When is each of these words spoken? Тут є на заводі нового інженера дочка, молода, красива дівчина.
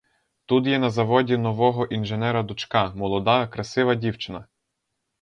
Тут 0.45 0.67
є 0.67 0.79
на 0.79 0.89
заводі 0.89 1.37
нового 1.37 1.85
інженера 1.85 2.43
дочка, 2.43 2.93
молода, 2.95 3.47
красива 3.47 3.95
дівчина. 3.95 4.47